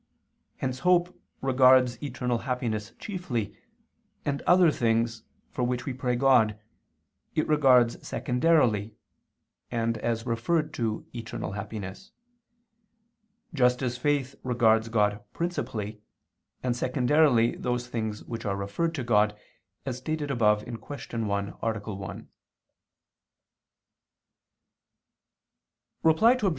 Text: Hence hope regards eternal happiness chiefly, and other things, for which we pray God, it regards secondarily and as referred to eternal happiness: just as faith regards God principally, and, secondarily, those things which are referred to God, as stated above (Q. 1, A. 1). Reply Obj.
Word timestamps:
Hence 0.57 0.79
hope 0.79 1.15
regards 1.41 2.01
eternal 2.01 2.39
happiness 2.39 2.91
chiefly, 2.97 3.55
and 4.25 4.41
other 4.47 4.71
things, 4.71 5.21
for 5.51 5.61
which 5.63 5.85
we 5.85 5.93
pray 5.93 6.15
God, 6.15 6.57
it 7.35 7.47
regards 7.47 8.07
secondarily 8.07 8.95
and 9.69 9.99
as 9.99 10.25
referred 10.25 10.73
to 10.73 11.05
eternal 11.13 11.51
happiness: 11.51 12.13
just 13.53 13.83
as 13.83 13.95
faith 13.99 14.33
regards 14.41 14.89
God 14.89 15.23
principally, 15.33 16.01
and, 16.63 16.75
secondarily, 16.75 17.55
those 17.55 17.85
things 17.85 18.23
which 18.23 18.43
are 18.43 18.55
referred 18.57 18.95
to 18.95 19.03
God, 19.03 19.37
as 19.85 19.97
stated 19.99 20.31
above 20.31 20.65
(Q. 20.65 20.81
1, 21.25 21.53
A. 21.61 21.79
1). 21.79 22.27
Reply 26.01 26.31
Obj. 26.41 26.45